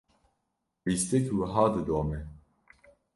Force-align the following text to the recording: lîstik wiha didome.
lîstik 0.89 1.25
wiha 1.37 1.65
didome. 1.73 2.19